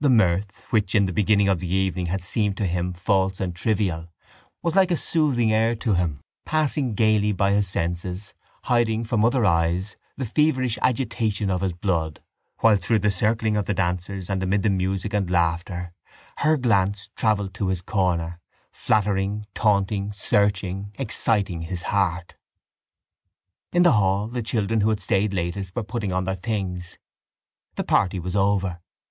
[0.00, 3.56] The mirth, which in the beginning of the evening had seemed to him false and
[3.56, 4.10] trivial,
[4.60, 9.46] was like a soothing air to him, passing gaily by his senses, hiding from other
[9.46, 12.20] eyes the feverish agitation of his blood
[12.58, 15.94] while through the circling of the dancers and amid the music and laughter
[16.40, 22.36] her glance travelled to his corner, flattering, taunting, searching, exciting his heart.
[23.72, 26.98] In the hall the children who had stayed latest were putting on their things:
[27.76, 28.80] the party was over.